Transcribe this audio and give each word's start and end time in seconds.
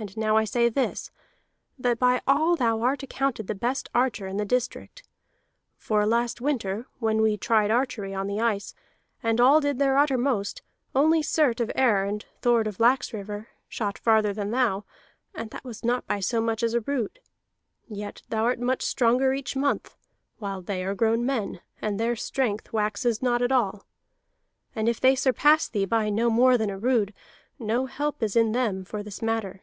And 0.00 0.16
now 0.16 0.36
I 0.36 0.44
say 0.44 0.68
this, 0.68 1.10
that 1.76 1.98
by 1.98 2.22
all 2.24 2.54
thou 2.54 2.82
art 2.82 3.02
accounted 3.02 3.48
the 3.48 3.54
best 3.56 3.90
archer 3.92 4.28
in 4.28 4.36
the 4.36 4.44
district. 4.44 5.02
For 5.76 6.06
last 6.06 6.40
winter, 6.40 6.86
when 7.00 7.20
we 7.20 7.36
tried 7.36 7.72
archery 7.72 8.14
on 8.14 8.28
the 8.28 8.38
ice, 8.40 8.76
and 9.24 9.40
all 9.40 9.60
did 9.60 9.80
their 9.80 9.98
uttermost, 9.98 10.62
only 10.94 11.20
Surt 11.20 11.58
of 11.58 11.72
Ere 11.74 12.04
and 12.04 12.24
Thord 12.42 12.68
of 12.68 12.78
Laxriver 12.78 13.48
shot 13.68 13.98
farther 13.98 14.32
than 14.32 14.52
thou, 14.52 14.84
and 15.34 15.50
that 15.50 15.64
by 15.64 15.72
not 15.82 16.04
so 16.22 16.40
much 16.40 16.62
as 16.62 16.74
a 16.74 16.80
rood. 16.82 17.18
Yet 17.88 18.22
thou 18.28 18.44
art 18.44 18.60
much 18.60 18.82
stronger 18.84 19.34
each 19.34 19.56
month, 19.56 19.96
while 20.36 20.62
they 20.62 20.84
are 20.84 20.94
grown 20.94 21.26
men, 21.26 21.60
and 21.82 21.98
their 21.98 22.14
strength 22.14 22.72
waxes 22.72 23.20
not 23.20 23.42
at 23.42 23.50
all. 23.50 23.84
And 24.76 24.88
if 24.88 25.00
they 25.00 25.16
surpass 25.16 25.68
thee 25.68 25.86
by 25.86 26.08
no 26.08 26.30
more 26.30 26.56
than 26.56 26.70
a 26.70 26.78
rood, 26.78 27.12
no 27.58 27.86
help 27.86 28.22
is 28.22 28.36
in 28.36 28.52
them 28.52 28.84
for 28.84 29.02
this 29.02 29.20
matter." 29.20 29.62